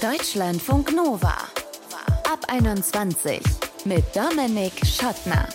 [0.00, 1.34] Deutschlandfunk Nova.
[2.30, 3.40] Ab 21
[3.84, 5.48] mit Dominik Schottner.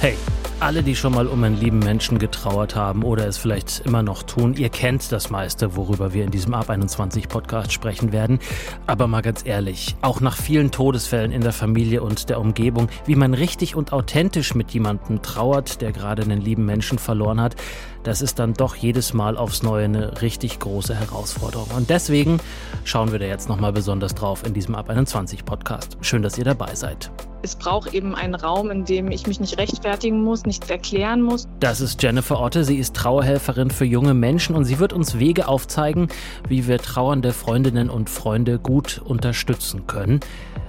[0.00, 0.18] Hey,
[0.62, 4.22] alle, die schon mal um einen lieben Menschen getrauert haben oder es vielleicht immer noch
[4.22, 8.38] tun, ihr kennt das meiste, worüber wir in diesem Ab 21 Podcast sprechen werden.
[8.86, 13.16] Aber mal ganz ehrlich, auch nach vielen Todesfällen in der Familie und der Umgebung, wie
[13.16, 17.56] man richtig und authentisch mit jemandem trauert, der gerade einen lieben Menschen verloren hat,
[18.04, 21.68] das ist dann doch jedes Mal aufs Neue eine richtig große Herausforderung.
[21.76, 22.38] Und deswegen
[22.84, 25.98] schauen wir da jetzt nochmal besonders drauf in diesem Ab 21 Podcast.
[26.02, 27.10] Schön, dass ihr dabei seid.
[27.44, 31.48] Es braucht eben einen Raum, in dem ich mich nicht rechtfertigen muss, nichts erklären muss.
[31.58, 32.62] Das ist Jennifer Otte.
[32.62, 36.06] Sie ist Trauerhelferin für junge Menschen und sie wird uns Wege aufzeigen,
[36.46, 40.20] wie wir trauernde Freundinnen und Freunde gut unterstützen können.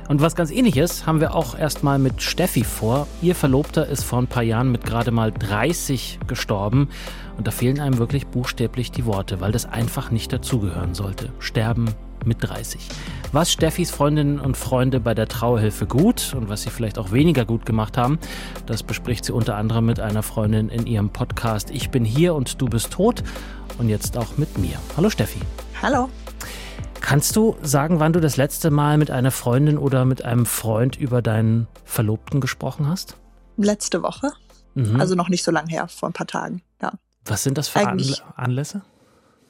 [0.09, 3.07] Und was ganz ähnliches haben wir auch erstmal mit Steffi vor.
[3.21, 6.89] Ihr Verlobter ist vor ein paar Jahren mit gerade mal 30 gestorben.
[7.37, 11.31] Und da fehlen einem wirklich buchstäblich die Worte, weil das einfach nicht dazugehören sollte.
[11.39, 11.93] Sterben
[12.25, 12.87] mit 30.
[13.31, 17.45] Was Steffis Freundinnen und Freunde bei der Trauerhilfe gut und was sie vielleicht auch weniger
[17.45, 18.19] gut gemacht haben,
[18.65, 22.61] das bespricht sie unter anderem mit einer Freundin in ihrem Podcast Ich bin hier und
[22.61, 23.23] du bist tot
[23.77, 24.77] und jetzt auch mit mir.
[24.97, 25.39] Hallo Steffi.
[25.81, 26.09] Hallo.
[27.01, 30.95] Kannst du sagen, wann du das letzte Mal mit einer Freundin oder mit einem Freund
[30.95, 33.17] über deinen Verlobten gesprochen hast?
[33.57, 34.31] Letzte Woche.
[34.73, 34.99] Mhm.
[34.99, 36.93] Also noch nicht so lange her, vor ein paar Tagen, ja.
[37.25, 38.83] Was sind das für Eigentlich Anlässe?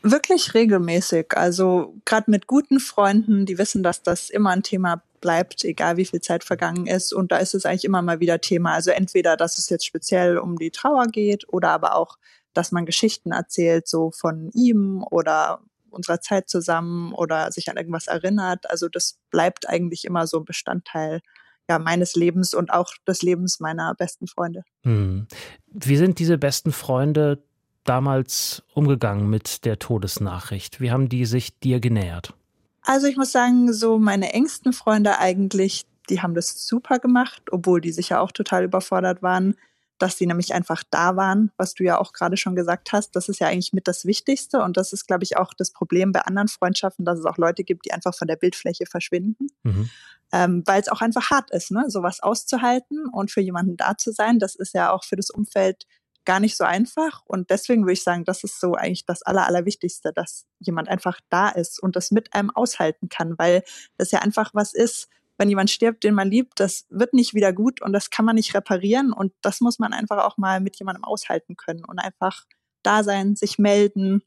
[0.03, 1.35] Wirklich regelmäßig.
[1.37, 6.05] Also gerade mit guten Freunden, die wissen, dass das immer ein Thema bleibt, egal wie
[6.05, 7.13] viel Zeit vergangen ist.
[7.13, 8.73] Und da ist es eigentlich immer mal wieder Thema.
[8.73, 12.17] Also entweder, dass es jetzt speziell um die Trauer geht oder aber auch,
[12.53, 18.07] dass man Geschichten erzählt, so von ihm oder unserer Zeit zusammen oder sich an irgendwas
[18.07, 18.69] erinnert.
[18.69, 21.21] Also das bleibt eigentlich immer so ein Bestandteil
[21.69, 24.63] ja, meines Lebens und auch des Lebens meiner besten Freunde.
[24.83, 25.27] Hm.
[25.67, 27.41] Wie sind diese besten Freunde
[27.83, 30.81] damals umgegangen mit der Todesnachricht?
[30.81, 32.33] Wie haben die sich dir genähert?
[32.81, 37.81] Also ich muss sagen, so meine engsten Freunde eigentlich, die haben das super gemacht, obwohl
[37.81, 39.55] die sicher auch total überfordert waren,
[39.99, 43.15] dass sie nämlich einfach da waren, was du ja auch gerade schon gesagt hast.
[43.15, 46.11] Das ist ja eigentlich mit das Wichtigste und das ist, glaube ich, auch das Problem
[46.11, 49.47] bei anderen Freundschaften, dass es auch Leute gibt, die einfach von der Bildfläche verschwinden.
[49.63, 49.89] Mhm.
[50.33, 51.85] Ähm, weil es auch einfach hart ist, ne?
[51.87, 54.39] sowas auszuhalten und für jemanden da zu sein.
[54.39, 55.85] Das ist ja auch für das Umfeld
[56.25, 57.21] gar nicht so einfach.
[57.25, 61.19] Und deswegen würde ich sagen, das ist so eigentlich das Aller, Allerwichtigste, dass jemand einfach
[61.29, 63.63] da ist und das mit einem aushalten kann, weil
[63.97, 67.53] das ja einfach was ist, wenn jemand stirbt, den man liebt, das wird nicht wieder
[67.53, 70.77] gut und das kann man nicht reparieren und das muss man einfach auch mal mit
[70.77, 72.45] jemandem aushalten können und einfach
[72.83, 74.21] da sein, sich melden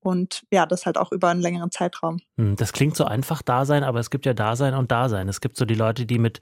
[0.00, 2.20] und ja, das halt auch über einen längeren Zeitraum.
[2.36, 5.28] Hm, das klingt so einfach Dasein, aber es gibt ja Dasein und Dasein.
[5.28, 6.40] Es gibt so die Leute, die mit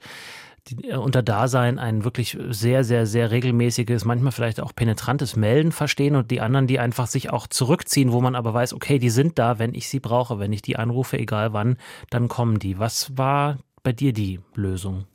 [0.67, 5.71] die äh, unter Dasein ein wirklich sehr, sehr, sehr regelmäßiges, manchmal vielleicht auch penetrantes Melden
[5.71, 9.09] verstehen und die anderen, die einfach sich auch zurückziehen, wo man aber weiß, okay, die
[9.09, 11.77] sind da, wenn ich sie brauche, wenn ich die anrufe, egal wann,
[12.09, 12.79] dann kommen die.
[12.79, 15.05] Was war bei dir die Lösung?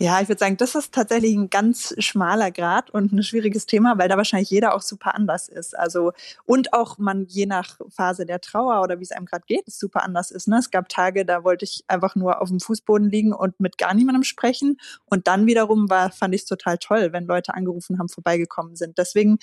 [0.00, 3.98] Ja, ich würde sagen, das ist tatsächlich ein ganz schmaler Grad und ein schwieriges Thema,
[3.98, 5.76] weil da wahrscheinlich jeder auch super anders ist.
[5.76, 6.12] Also
[6.46, 10.04] und auch man je nach Phase der Trauer oder wie es einem gerade geht, super
[10.04, 10.46] anders ist.
[10.46, 10.58] Ne?
[10.58, 13.92] Es gab Tage, da wollte ich einfach nur auf dem Fußboden liegen und mit gar
[13.92, 14.78] niemandem sprechen.
[15.06, 18.98] Und dann wiederum war, fand ich es total toll, wenn Leute angerufen haben, vorbeigekommen sind.
[18.98, 19.38] Deswegen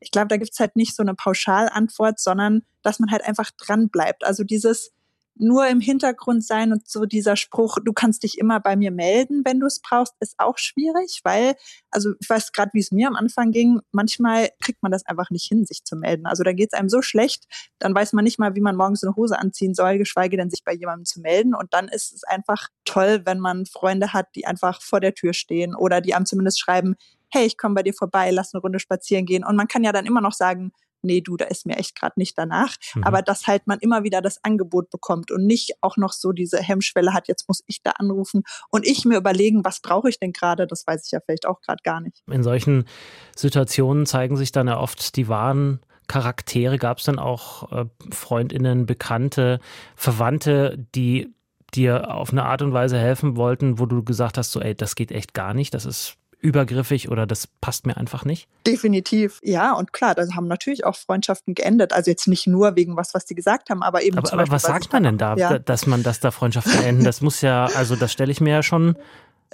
[0.00, 3.88] ich glaube, da gibt's halt nicht so eine Pauschalantwort, sondern dass man halt einfach dran
[3.88, 4.22] bleibt.
[4.22, 4.92] Also dieses,
[5.36, 9.42] nur im Hintergrund sein und so dieser Spruch, du kannst dich immer bei mir melden,
[9.44, 11.56] wenn du es brauchst, ist auch schwierig, weil,
[11.90, 15.30] also ich weiß gerade, wie es mir am Anfang ging, manchmal kriegt man das einfach
[15.30, 16.26] nicht hin, sich zu melden.
[16.26, 17.44] Also da geht es einem so schlecht,
[17.78, 20.64] dann weiß man nicht mal, wie man morgens eine Hose anziehen soll, geschweige denn sich
[20.64, 21.54] bei jemandem zu melden.
[21.54, 25.32] Und dann ist es einfach toll, wenn man Freunde hat, die einfach vor der Tür
[25.32, 26.94] stehen oder die einem zumindest schreiben,
[27.30, 29.44] hey, ich komme bei dir vorbei, lass eine Runde spazieren gehen.
[29.44, 30.72] Und man kann ja dann immer noch sagen,
[31.04, 32.74] nee, du, da ist mir echt gerade nicht danach.
[32.94, 33.04] Mhm.
[33.04, 36.58] Aber dass halt man immer wieder das Angebot bekommt und nicht auch noch so diese
[36.58, 40.32] Hemmschwelle hat, jetzt muss ich da anrufen und ich mir überlegen, was brauche ich denn
[40.32, 42.22] gerade, das weiß ich ja vielleicht auch gerade gar nicht.
[42.30, 42.86] In solchen
[43.36, 46.78] Situationen zeigen sich dann ja oft die wahren Charaktere.
[46.78, 49.60] Gab es dann auch äh, Freundinnen, Bekannte,
[49.96, 51.34] Verwandte, die
[51.74, 54.94] dir auf eine Art und Weise helfen wollten, wo du gesagt hast, so, ey, das
[54.94, 58.48] geht echt gar nicht, das ist übergriffig oder das passt mir einfach nicht?
[58.66, 59.72] Definitiv, ja.
[59.72, 61.92] Und klar, da haben natürlich auch Freundschaften geendet.
[61.92, 64.18] Also jetzt nicht nur wegen was, was die gesagt haben, aber eben.
[64.18, 65.58] Aber, aber Beispiel, was sagt man denn da, ja.
[65.58, 67.04] dass man, dass da Freundschaften enden?
[67.04, 68.96] Das muss ja, also das stelle ich mir ja schon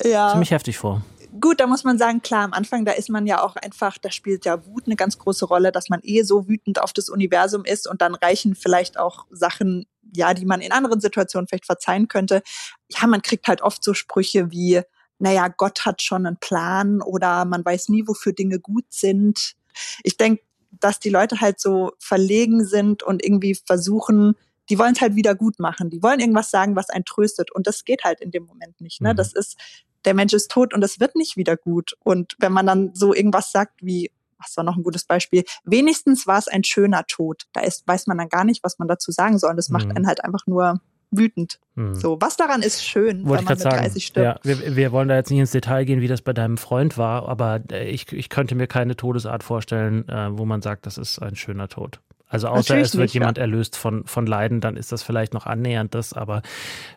[0.02, 0.30] ja.
[0.30, 1.02] ziemlich heftig vor.
[1.40, 4.10] Gut, da muss man sagen, klar, am Anfang, da ist man ja auch einfach, da
[4.10, 7.64] spielt ja Wut eine ganz große Rolle, dass man eh so wütend auf das Universum
[7.64, 12.08] ist und dann reichen vielleicht auch Sachen, ja, die man in anderen Situationen vielleicht verzeihen
[12.08, 12.42] könnte.
[12.88, 14.82] Ja, man kriegt halt oft so Sprüche wie,
[15.20, 19.54] naja, Gott hat schon einen Plan oder man weiß nie, wofür Dinge gut sind.
[20.02, 24.34] Ich denke, dass die Leute halt so verlegen sind und irgendwie versuchen,
[24.70, 25.90] die wollen es halt wieder gut machen.
[25.90, 27.50] Die wollen irgendwas sagen, was einen tröstet.
[27.52, 29.00] Und das geht halt in dem Moment nicht.
[29.00, 29.12] Ne?
[29.12, 29.16] Mhm.
[29.16, 29.58] Das ist,
[30.04, 31.96] der Mensch ist tot und es wird nicht wieder gut.
[32.02, 36.26] Und wenn man dann so irgendwas sagt wie, was war noch ein gutes Beispiel, wenigstens
[36.26, 37.46] war es ein schöner Tod.
[37.52, 39.50] Da ist, weiß man dann gar nicht, was man dazu sagen soll.
[39.50, 39.96] Und das macht mhm.
[39.96, 40.80] einen halt einfach nur
[41.10, 41.58] wütend.
[41.76, 41.94] Hm.
[41.94, 44.44] So, was daran ist schön, Wollte wenn man mit sagen, 30 stirbt.
[44.44, 46.98] Ja, wir, wir, wollen da jetzt nicht ins Detail gehen, wie das bei deinem Freund
[46.98, 50.98] war, aber äh, ich, ich könnte mir keine Todesart vorstellen, äh, wo man sagt, das
[50.98, 52.00] ist ein schöner Tod.
[52.30, 53.42] Also außer Natürlich es wird nicht, jemand ja.
[53.42, 56.42] erlöst von, von Leiden, dann ist das vielleicht noch annähernd das, aber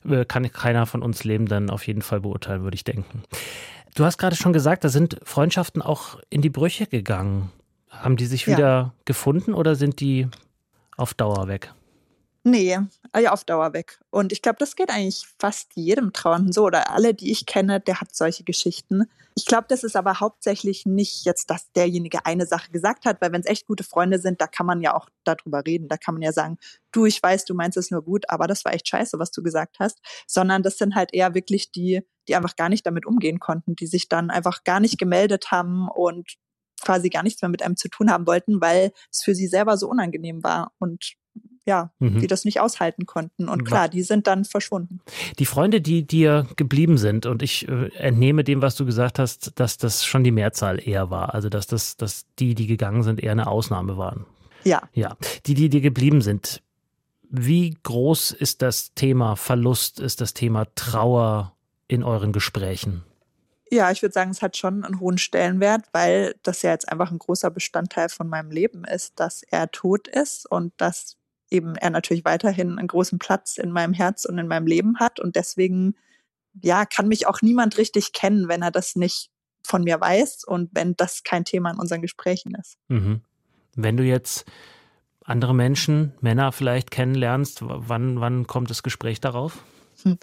[0.07, 3.23] äh, kann keiner von uns Lebenden auf jeden Fall beurteilen, würde ich denken.
[3.95, 7.51] Du hast gerade schon gesagt, da sind Freundschaften auch in die Brüche gegangen.
[7.89, 8.93] Haben die sich wieder ja.
[9.05, 10.27] gefunden oder sind die
[10.97, 11.73] auf Dauer weg?
[12.45, 12.77] Nee,
[13.13, 14.01] ah ja, auf Dauer weg.
[14.09, 17.79] Und ich glaube, das geht eigentlich fast jedem Trauernden so oder alle, die ich kenne,
[17.79, 19.05] der hat solche Geschichten.
[19.35, 23.31] Ich glaube, das ist aber hauptsächlich nicht jetzt, dass derjenige eine Sache gesagt hat, weil
[23.31, 25.87] wenn es echt gute Freunde sind, da kann man ja auch darüber reden.
[25.87, 26.57] Da kann man ja sagen,
[26.91, 29.41] du, ich weiß, du meinst es nur gut, aber das war echt scheiße, was du
[29.41, 29.99] gesagt hast.
[30.27, 33.87] Sondern das sind halt eher wirklich die, die einfach gar nicht damit umgehen konnten, die
[33.87, 36.33] sich dann einfach gar nicht gemeldet haben und
[36.81, 39.77] quasi gar nichts mehr mit einem zu tun haben wollten, weil es für sie selber
[39.77, 40.73] so unangenehm war.
[40.79, 41.15] Und
[41.65, 42.19] ja, mhm.
[42.19, 43.47] die das nicht aushalten konnten.
[43.47, 44.99] Und klar, die sind dann verschwunden.
[45.39, 49.59] Die Freunde, die dir geblieben sind, und ich äh, entnehme dem, was du gesagt hast,
[49.59, 51.33] dass das schon die Mehrzahl eher war.
[51.33, 54.25] Also dass das, dass die, die gegangen sind, eher eine Ausnahme waren.
[54.63, 54.81] Ja.
[54.93, 55.17] Ja.
[55.45, 56.61] Die, die dir geblieben sind.
[57.29, 61.55] Wie groß ist das Thema Verlust, ist das Thema Trauer
[61.87, 63.03] in euren Gesprächen?
[63.71, 67.09] Ja, ich würde sagen, es hat schon einen hohen Stellenwert, weil das ja jetzt einfach
[67.09, 71.17] ein großer Bestandteil von meinem Leben ist, dass er tot ist und dass
[71.53, 75.19] eben er natürlich weiterhin einen großen Platz in meinem Herz und in meinem Leben hat.
[75.19, 75.95] Und deswegen,
[76.61, 79.29] ja, kann mich auch niemand richtig kennen, wenn er das nicht
[79.65, 82.77] von mir weiß und wenn das kein Thema in unseren Gesprächen ist.
[82.89, 83.21] Mhm.
[83.75, 84.45] Wenn du jetzt
[85.23, 89.63] andere Menschen, Männer vielleicht kennenlernst, wann, wann kommt das Gespräch darauf?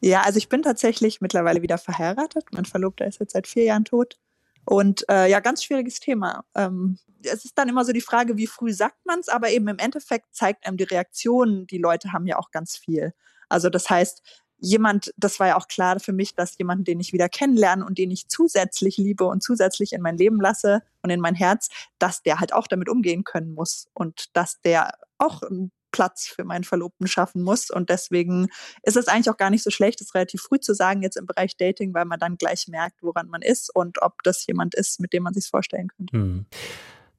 [0.00, 2.44] Ja, also ich bin tatsächlich mittlerweile wieder verheiratet.
[2.52, 4.18] Mein Verlobter ist jetzt seit vier Jahren tot.
[4.64, 6.44] Und äh, ja, ganz schwieriges Thema.
[6.54, 9.68] Ähm, es ist dann immer so die Frage, wie früh sagt man es, aber eben
[9.68, 13.14] im Endeffekt zeigt einem die Reaktionen, die Leute haben ja auch ganz viel.
[13.48, 14.22] Also das heißt,
[14.58, 17.98] jemand, das war ja auch klar für mich, dass jemand, den ich wieder kennenlerne und
[17.98, 21.68] den ich zusätzlich liebe und zusätzlich in mein Leben lasse und in mein Herz,
[21.98, 26.42] dass der halt auch damit umgehen können muss und dass der auch ein Platz für
[26.42, 27.70] meinen Verlobten schaffen muss.
[27.70, 28.48] Und deswegen
[28.82, 31.24] ist es eigentlich auch gar nicht so schlecht, das relativ früh zu sagen, jetzt im
[31.24, 34.98] Bereich Dating, weil man dann gleich merkt, woran man ist und ob das jemand ist,
[34.98, 36.16] mit dem man sich vorstellen könnte.
[36.16, 36.46] Hm.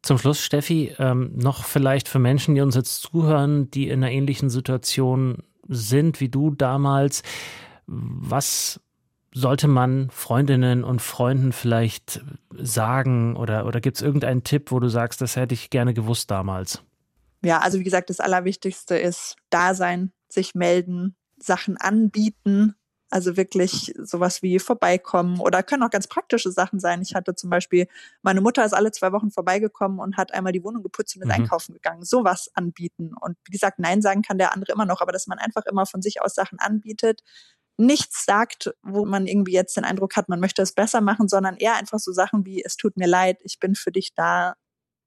[0.02, 4.12] Zum Schluss, Steffi, ähm, noch vielleicht für Menschen, die uns jetzt zuhören, die in einer
[4.12, 7.24] ähnlichen Situation sind wie du damals.
[7.88, 8.82] Was
[9.34, 12.22] sollte man Freundinnen und Freunden vielleicht
[12.58, 16.30] sagen oder, oder gibt es irgendeinen Tipp, wo du sagst, das hätte ich gerne gewusst
[16.30, 16.84] damals?
[17.46, 22.76] Ja, also wie gesagt, das Allerwichtigste ist da sein, sich melden, Sachen anbieten.
[23.12, 27.04] Also wirklich sowas wie vorbeikommen oder können auch ganz praktische Sachen sein.
[27.04, 27.88] Ich hatte zum Beispiel,
[28.24, 31.28] meine Mutter ist alle zwei Wochen vorbeigekommen und hat einmal die Wohnung geputzt und ist
[31.28, 31.44] mhm.
[31.44, 32.04] einkaufen gegangen.
[32.04, 33.12] Sowas anbieten.
[33.22, 35.86] Und wie gesagt, Nein sagen kann der andere immer noch, aber dass man einfach immer
[35.86, 37.22] von sich aus Sachen anbietet,
[37.78, 41.58] nichts sagt, wo man irgendwie jetzt den Eindruck hat, man möchte es besser machen, sondern
[41.58, 44.56] eher einfach so Sachen wie, es tut mir leid, ich bin für dich da,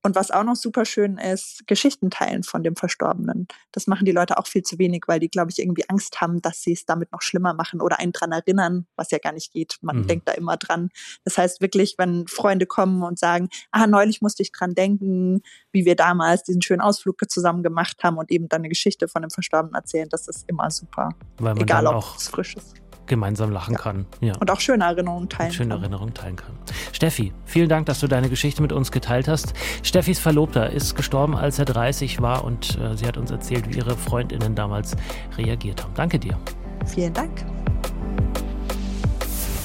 [0.03, 3.49] und was auch noch super schön ist, Geschichten teilen von dem Verstorbenen.
[3.73, 6.41] Das machen die Leute auch viel zu wenig, weil die, glaube ich, irgendwie Angst haben,
[6.41, 9.53] dass sie es damit noch schlimmer machen oder einen dran erinnern, was ja gar nicht
[9.53, 9.79] geht.
[9.81, 10.07] Man mhm.
[10.07, 10.91] denkt da immer dran.
[11.25, 15.85] Das heißt wirklich, wenn Freunde kommen und sagen, ah, neulich musste ich dran denken, wie
[15.85, 19.31] wir damals diesen schönen Ausflug zusammen gemacht haben und eben dann eine Geschichte von dem
[19.31, 21.11] Verstorbenen erzählen, das ist immer super.
[21.57, 22.77] Egal, ob es frisch ist
[23.09, 23.79] gemeinsam lachen ja.
[23.81, 24.07] kann.
[24.21, 24.35] Ja.
[24.39, 25.83] Und auch schöne Erinnerungen teilen Und schöne kann.
[25.83, 26.53] Erinnerungen teilen kann.
[26.93, 29.55] Steffi, vielen Dank, dass du deine Geschichte mit uns geteilt hast.
[29.83, 33.79] Steffis Verlobter ist gestorben, als er 30 war und äh, sie hat uns erzählt, wie
[33.79, 34.97] ihre Freundinnen damals
[35.37, 35.95] reagiert haben.
[35.95, 36.39] Danke dir.
[36.87, 37.45] Vielen Dank.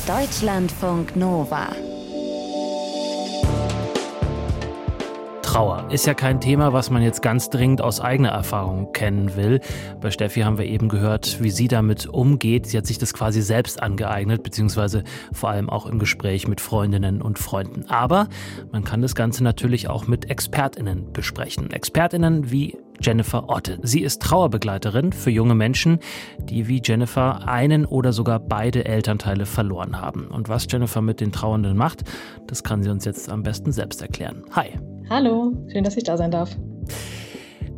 [0.07, 1.69] Deutschlandfunk Nova.
[5.53, 9.59] Trauer ist ja kein Thema, was man jetzt ganz dringend aus eigener Erfahrung kennen will.
[10.01, 12.65] Bei Steffi haben wir eben gehört, wie sie damit umgeht.
[12.65, 17.21] Sie hat sich das quasi selbst angeeignet, beziehungsweise vor allem auch im Gespräch mit Freundinnen
[17.21, 17.85] und Freunden.
[17.87, 18.29] Aber
[18.71, 21.69] man kann das Ganze natürlich auch mit Expertinnen besprechen.
[21.69, 23.77] Expertinnen wie Jennifer Otte.
[23.83, 25.99] Sie ist Trauerbegleiterin für junge Menschen,
[26.39, 30.29] die wie Jennifer einen oder sogar beide Elternteile verloren haben.
[30.29, 32.01] Und was Jennifer mit den Trauernden macht,
[32.47, 34.41] das kann sie uns jetzt am besten selbst erklären.
[34.49, 34.71] Hi.
[35.13, 36.49] Hallo, schön, dass ich da sein darf.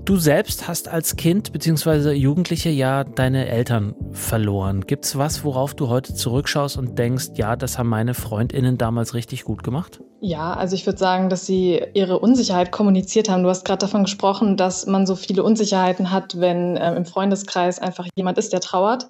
[0.05, 2.13] Du selbst hast als Kind bzw.
[2.13, 4.87] Jugendliche ja deine Eltern verloren.
[4.87, 9.13] Gibt es was, worauf du heute zurückschaust und denkst, ja, das haben meine Freundinnen damals
[9.15, 9.99] richtig gut gemacht?
[10.21, 13.43] Ja, also ich würde sagen, dass sie ihre Unsicherheit kommuniziert haben.
[13.43, 17.79] Du hast gerade davon gesprochen, dass man so viele Unsicherheiten hat, wenn äh, im Freundeskreis
[17.79, 19.09] einfach jemand ist, der trauert.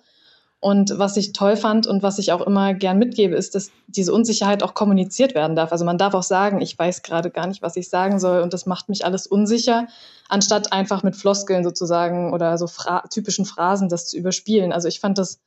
[0.66, 4.12] Und was ich toll fand und was ich auch immer gern mitgebe, ist, dass diese
[4.12, 5.72] Unsicherheit auch kommuniziert werden darf.
[5.72, 8.52] Also man darf auch sagen, ich weiß gerade gar nicht, was ich sagen soll und
[8.52, 9.86] das macht mich alles unsicher,
[10.28, 14.74] anstatt einfach mit Floskeln sozusagen oder so Fra typischen Phrasen das zu überspielen.
[14.74, 15.40] Also ich fand das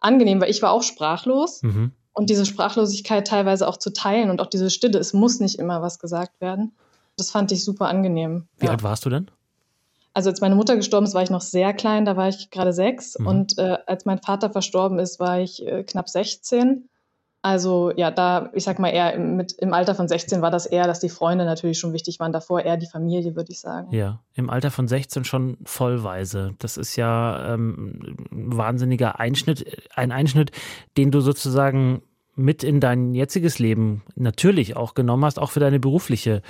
[0.00, 1.62] angenehm, weil ich war auch sprachlos.
[1.62, 1.92] Mhm.
[2.12, 5.80] Und diese Sprachlosigkeit teilweise auch zu teilen und auch diese Stille, es muss nicht immer
[5.80, 6.72] was gesagt werden.
[7.16, 8.48] Das fand ich super angenehm.
[8.58, 8.72] Wie ja.
[8.72, 9.30] alt warst du denn?
[10.18, 12.72] Also als meine Mutter gestorben ist, war ich noch sehr klein, da war ich gerade
[12.72, 13.16] sechs.
[13.20, 13.26] Mhm.
[13.28, 16.88] Und äh, als mein Vater verstorben ist, war ich äh, knapp 16.
[17.40, 20.66] Also ja, da, ich sag mal eher im, mit, im Alter von 16 war das
[20.66, 22.32] eher, dass die Freunde natürlich schon wichtig waren.
[22.32, 23.94] Davor eher die Familie, würde ich sagen.
[23.94, 26.56] Ja, im Alter von 16 schon vollweise.
[26.58, 29.66] Das ist ja ähm, ein wahnsinniger Einschnitt.
[29.94, 30.50] Ein Einschnitt,
[30.96, 32.02] den du sozusagen
[32.34, 36.42] mit in dein jetziges Leben natürlich auch genommen hast, auch für deine berufliche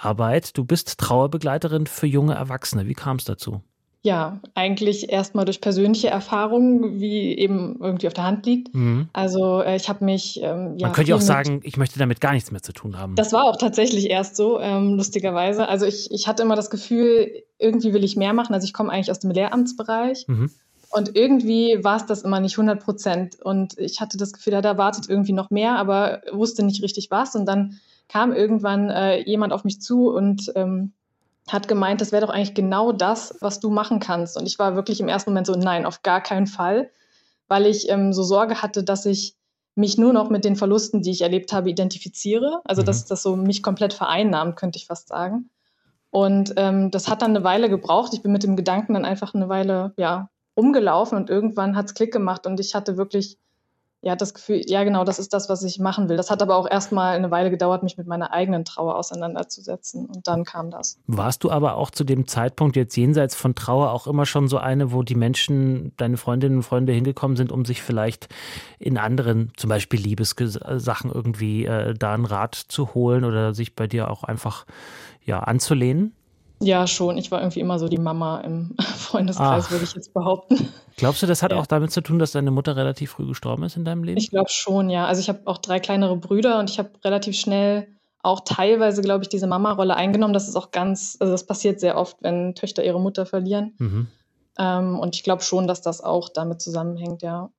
[0.00, 0.56] Arbeit.
[0.56, 2.86] Du bist Trauerbegleiterin für junge Erwachsene.
[2.86, 3.62] Wie kam es dazu?
[4.06, 8.72] Ja, eigentlich erstmal durch persönliche Erfahrungen, wie eben irgendwie auf der Hand liegt.
[8.72, 9.08] Mhm.
[9.12, 10.40] Also äh, ich habe mich.
[10.40, 12.96] Ähm, ja, Man könnte ja auch sagen, ich möchte damit gar nichts mehr zu tun
[12.98, 13.16] haben.
[13.16, 15.66] Das war auch tatsächlich erst so, ähm, lustigerweise.
[15.66, 18.54] Also ich, ich hatte immer das Gefühl, irgendwie will ich mehr machen.
[18.54, 20.28] Also ich komme eigentlich aus dem Lehramtsbereich.
[20.28, 20.52] Mhm.
[20.90, 23.40] Und irgendwie war es das immer nicht 100 Prozent.
[23.42, 27.34] Und ich hatte das Gefühl, da wartet irgendwie noch mehr, aber wusste nicht richtig was.
[27.34, 30.92] Und dann kam irgendwann äh, jemand auf mich zu und ähm,
[31.48, 34.36] hat gemeint, das wäre doch eigentlich genau das, was du machen kannst.
[34.36, 36.90] Und ich war wirklich im ersten Moment so, nein, auf gar keinen Fall,
[37.48, 39.36] weil ich ähm, so Sorge hatte, dass ich
[39.76, 42.60] mich nur noch mit den Verlusten, die ich erlebt habe, identifiziere.
[42.64, 42.86] Also mhm.
[42.86, 45.50] dass das so mich komplett vereinnahmt, könnte ich fast sagen.
[46.10, 48.14] Und ähm, das hat dann eine Weile gebraucht.
[48.14, 51.94] Ich bin mit dem Gedanken dann einfach eine Weile ja, rumgelaufen und irgendwann hat es
[51.94, 53.38] Klick gemacht und ich hatte wirklich
[54.02, 56.16] ja, das Gefühl, ja genau, das ist das, was ich machen will.
[56.16, 60.06] Das hat aber auch erstmal eine Weile gedauert, mich mit meiner eigenen Trauer auseinanderzusetzen.
[60.06, 61.00] Und dann kam das.
[61.06, 64.58] Warst du aber auch zu dem Zeitpunkt jetzt jenseits von Trauer auch immer schon so
[64.58, 68.28] eine, wo die Menschen, deine Freundinnen und Freunde hingekommen sind, um sich vielleicht
[68.78, 73.86] in anderen, zum Beispiel Liebessachen irgendwie äh, da einen Rat zu holen oder sich bei
[73.86, 74.66] dir auch einfach
[75.24, 76.12] ja, anzulehnen?
[76.60, 77.18] Ja, schon.
[77.18, 79.70] Ich war irgendwie immer so die Mama im Freundeskreis, Ach.
[79.70, 80.68] würde ich jetzt behaupten.
[80.96, 81.58] Glaubst du, das hat ja.
[81.58, 84.18] auch damit zu tun, dass deine Mutter relativ früh gestorben ist in deinem Leben?
[84.18, 85.06] Ich glaube schon, ja.
[85.06, 87.88] Also ich habe auch drei kleinere Brüder und ich habe relativ schnell
[88.22, 90.34] auch teilweise, glaube ich, diese Mama-Rolle eingenommen.
[90.34, 93.74] Das ist auch ganz, also das passiert sehr oft, wenn Töchter ihre Mutter verlieren.
[93.78, 94.06] Mhm.
[94.58, 97.50] Ähm, und ich glaube schon, dass das auch damit zusammenhängt, ja.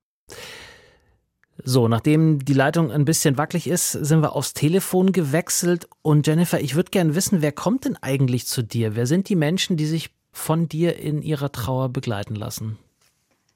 [1.63, 5.87] So, nachdem die Leitung ein bisschen wackelig ist, sind wir aufs Telefon gewechselt.
[6.01, 8.95] Und Jennifer, ich würde gerne wissen, wer kommt denn eigentlich zu dir?
[8.95, 12.77] Wer sind die Menschen, die sich von dir in ihrer Trauer begleiten lassen?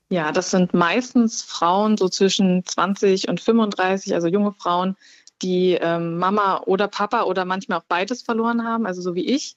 [0.09, 4.97] Ja, das sind meistens Frauen so zwischen 20 und 35, also junge Frauen,
[5.41, 9.55] die ähm, Mama oder Papa oder manchmal auch beides verloren haben, also so wie ich.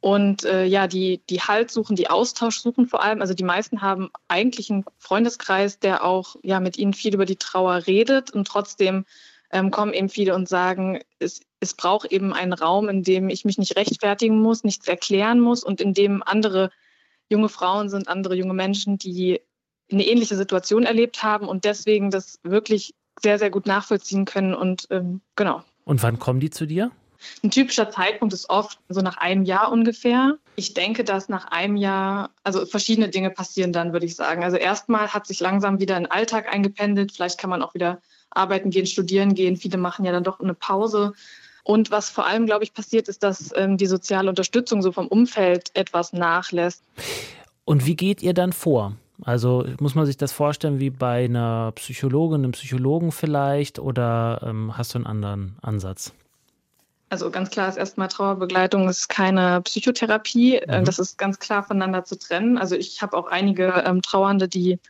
[0.00, 3.20] Und äh, ja, die, die Halt suchen, die Austausch suchen vor allem.
[3.20, 7.36] Also die meisten haben eigentlich einen Freundeskreis, der auch ja mit ihnen viel über die
[7.36, 8.30] Trauer redet.
[8.30, 9.04] Und trotzdem
[9.50, 13.44] ähm, kommen eben viele und sagen, es, es braucht eben einen Raum, in dem ich
[13.44, 16.70] mich nicht rechtfertigen muss, nichts erklären muss und in dem andere
[17.28, 19.40] junge Frauen sind, andere junge Menschen, die
[19.90, 24.54] eine ähnliche Situation erlebt haben und deswegen das wirklich sehr, sehr gut nachvollziehen können.
[24.54, 25.62] Und ähm, genau.
[25.84, 26.90] Und wann kommen die zu dir?
[27.42, 30.36] Ein typischer Zeitpunkt ist oft so nach einem Jahr ungefähr.
[30.56, 34.42] Ich denke, dass nach einem Jahr, also verschiedene Dinge passieren dann, würde ich sagen.
[34.44, 37.12] Also erstmal hat sich langsam wieder ein Alltag eingependelt.
[37.12, 39.56] Vielleicht kann man auch wieder arbeiten gehen, studieren gehen.
[39.56, 41.12] Viele machen ja dann doch eine Pause.
[41.64, 45.08] Und was vor allem, glaube ich, passiert, ist, dass ähm, die soziale Unterstützung so vom
[45.08, 46.82] Umfeld etwas nachlässt.
[47.64, 48.94] Und wie geht ihr dann vor?
[49.22, 54.76] Also muss man sich das vorstellen wie bei einer Psychologin, einem Psychologen vielleicht oder ähm,
[54.76, 56.12] hast du einen anderen Ansatz?
[57.08, 60.56] Also ganz klar ist erstmal Trauerbegleitung ist keine Psychotherapie.
[60.56, 60.84] Äh, mhm.
[60.84, 62.58] Das ist ganz klar voneinander zu trennen.
[62.58, 64.80] Also ich habe auch einige ähm, Trauernde, die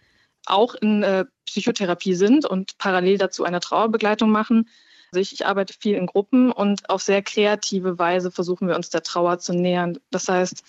[0.46, 4.68] auch in äh, Psychotherapie sind und parallel dazu eine Trauerbegleitung machen.
[5.12, 8.90] Also ich, ich, arbeite viel in Gruppen und auf sehr kreative Weise versuchen wir uns
[8.90, 9.98] der Trauer zu nähern.
[10.10, 10.62] Das heißt,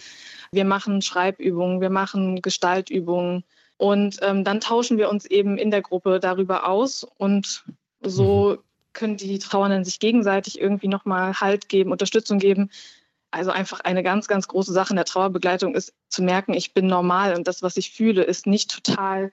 [0.51, 3.43] wir machen Schreibübungen, wir machen Gestaltübungen
[3.77, 7.65] und ähm, dann tauschen wir uns eben in der Gruppe darüber aus und
[8.01, 8.66] so mhm
[8.97, 12.69] können die Trauernden sich gegenseitig irgendwie nochmal Halt geben, Unterstützung geben.
[13.31, 16.87] Also einfach eine ganz, ganz große Sache in der Trauerbegleitung ist zu merken, ich bin
[16.87, 19.31] normal und das, was ich fühle, ist nicht total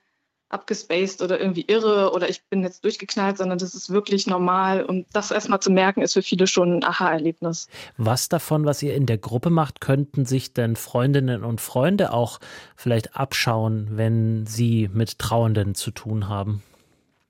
[0.49, 4.83] abgespaced oder irgendwie irre oder ich bin jetzt durchgeknallt, sondern das ist wirklich normal.
[4.83, 7.67] Und das erstmal zu merken, ist für viele schon ein Aha-Erlebnis.
[7.97, 12.39] Was davon, was ihr in der Gruppe macht, könnten sich denn Freundinnen und Freunde auch
[12.75, 16.61] vielleicht abschauen, wenn sie mit Trauernden zu tun haben?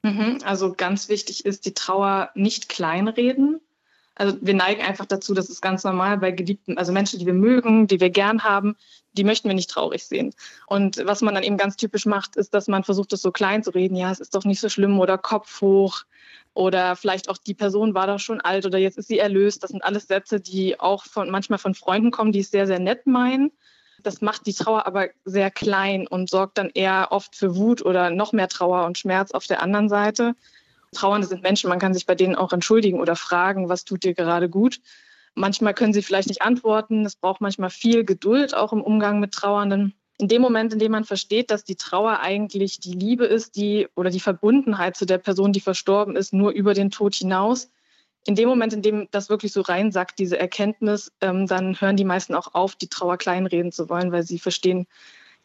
[0.06, 3.60] Mhm, also ganz wichtig ist, die Trauer nicht kleinreden.
[4.14, 7.34] Also wir neigen einfach dazu, das ist ganz normal bei Geliebten, also Menschen, die wir
[7.34, 8.76] mögen, die wir gern haben,
[9.14, 10.36] die möchten wir nicht traurig sehen.
[10.68, 13.64] Und was man dann eben ganz typisch macht, ist, dass man versucht, es so klein
[13.64, 13.96] zu reden.
[13.96, 16.04] Ja, es ist doch nicht so schlimm oder Kopf hoch
[16.54, 19.64] oder vielleicht auch die Person war doch schon alt oder jetzt ist sie erlöst.
[19.64, 22.80] Das sind alles Sätze, die auch von, manchmal von Freunden kommen, die es sehr, sehr
[22.80, 23.52] nett meinen.
[24.06, 28.12] Das macht die Trauer aber sehr klein und sorgt dann eher oft für Wut oder
[28.12, 30.36] noch mehr Trauer und Schmerz auf der anderen Seite.
[30.94, 34.14] Trauernde sind Menschen, man kann sich bei denen auch entschuldigen oder fragen, was tut dir
[34.14, 34.80] gerade gut.
[35.34, 37.04] Manchmal können sie vielleicht nicht antworten.
[37.04, 39.96] Es braucht manchmal viel Geduld auch im Umgang mit Trauernden.
[40.18, 43.88] In dem Moment, in dem man versteht, dass die Trauer eigentlich die Liebe ist, die
[43.96, 47.70] oder die Verbundenheit zu der Person, die verstorben ist, nur über den Tod hinaus,
[48.28, 52.06] in dem Moment, in dem das wirklich so reinsackt, diese Erkenntnis, ähm, dann hören die
[52.06, 54.88] meisten auch auf, die Trauer kleinreden zu wollen, weil sie verstehen,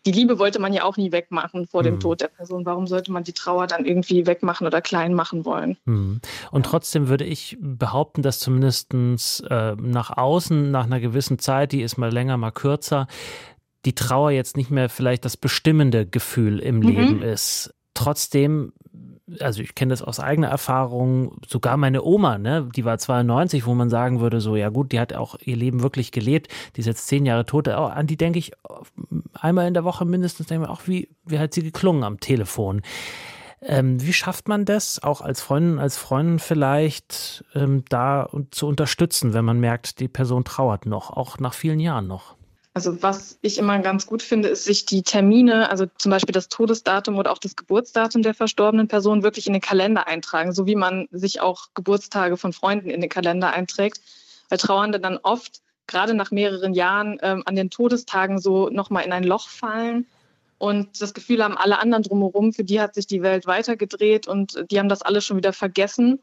[0.06, 2.00] die Liebe wollte man ja auch nie wegmachen vor dem mhm.
[2.00, 2.64] Tod der Person.
[2.64, 5.76] Warum sollte man die Trauer dann irgendwie wegmachen oder klein machen wollen?
[5.84, 6.22] Mhm.
[6.50, 11.82] Und trotzdem würde ich behaupten, dass zumindest äh, nach außen, nach einer gewissen Zeit, die
[11.82, 13.08] ist mal länger, mal kürzer,
[13.84, 16.82] die Trauer jetzt nicht mehr vielleicht das bestimmende Gefühl im mhm.
[16.82, 17.74] Leben ist.
[17.92, 18.72] Trotzdem
[19.38, 23.74] also ich kenne das aus eigener Erfahrung, sogar meine Oma, ne, die war 92, wo
[23.74, 26.86] man sagen würde, so, ja gut, die hat auch ihr Leben wirklich gelebt, die ist
[26.86, 28.52] jetzt zehn Jahre tot, auch an die denke ich
[29.34, 32.82] einmal in der Woche mindestens, denke ich auch, wie, wie hat sie geklungen am Telefon.
[33.62, 39.34] Ähm, wie schafft man das, auch als Freundin, als Freundin vielleicht, ähm, da zu unterstützen,
[39.34, 42.36] wenn man merkt, die Person trauert noch, auch nach vielen Jahren noch?
[42.72, 46.48] Also was ich immer ganz gut finde, ist sich die Termine, also zum Beispiel das
[46.48, 50.76] Todesdatum oder auch das Geburtsdatum der verstorbenen Person wirklich in den Kalender eintragen, so wie
[50.76, 54.00] man sich auch Geburtstage von Freunden in den Kalender einträgt,
[54.48, 59.12] weil Trauernde dann oft gerade nach mehreren Jahren ähm, an den Todestagen so nochmal in
[59.12, 60.06] ein Loch fallen.
[60.58, 64.64] Und das Gefühl haben, alle anderen drumherum, für die hat sich die Welt weitergedreht und
[64.70, 66.20] die haben das alles schon wieder vergessen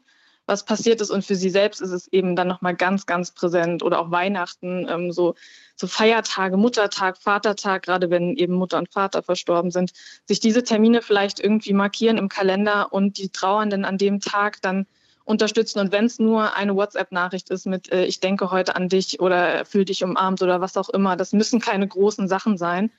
[0.48, 1.10] was passiert ist.
[1.10, 3.82] Und für sie selbst ist es eben dann nochmal ganz, ganz präsent.
[3.82, 5.34] Oder auch Weihnachten, ähm, so,
[5.76, 9.92] so Feiertage, Muttertag, Vatertag, gerade wenn eben Mutter und Vater verstorben sind,
[10.24, 14.86] sich diese Termine vielleicht irgendwie markieren im Kalender und die Trauernden an dem Tag dann
[15.24, 15.78] unterstützen.
[15.78, 19.66] Und wenn es nur eine WhatsApp-Nachricht ist mit äh, Ich denke heute an dich oder
[19.66, 22.90] fühl dich umarmt oder was auch immer, das müssen keine großen Sachen sein,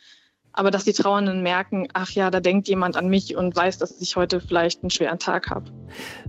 [0.53, 3.99] aber dass die Trauernden merken, ach ja, da denkt jemand an mich und weiß, dass
[4.01, 5.71] ich heute vielleicht einen schweren Tag habe.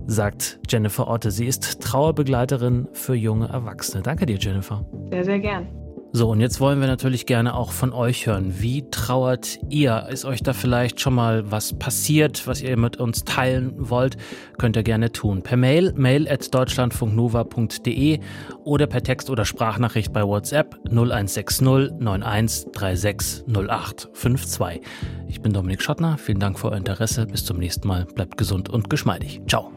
[0.07, 1.31] Sagt Jennifer Otte.
[1.31, 4.03] Sie ist Trauerbegleiterin für junge Erwachsene.
[4.03, 4.85] Danke dir, Jennifer.
[5.11, 5.80] Sehr, sehr gern.
[6.13, 8.55] So, und jetzt wollen wir natürlich gerne auch von euch hören.
[8.59, 10.07] Wie trauert ihr?
[10.09, 14.17] Ist euch da vielleicht schon mal was passiert, was ihr mit uns teilen wollt?
[14.57, 15.41] Könnt ihr gerne tun.
[15.41, 18.19] Per Mail, mail at deutschlandfunknova.de
[18.65, 21.61] oder per Text oder Sprachnachricht bei WhatsApp 0160
[21.99, 24.81] 9136 0852.
[25.29, 26.17] Ich bin Dominik Schottner.
[26.17, 27.25] Vielen Dank für euer Interesse.
[27.25, 28.03] Bis zum nächsten Mal.
[28.03, 29.41] Bleibt gesund und geschmeidig.
[29.47, 29.71] Ciao.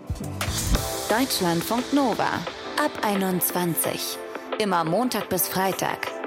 [1.08, 2.26] Deutschlandfunk Nova
[2.84, 4.18] ab 21.
[4.58, 6.13] Immer Montag bis Freitag